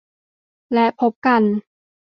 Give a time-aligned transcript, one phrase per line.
[0.73, 1.41] และพบกัน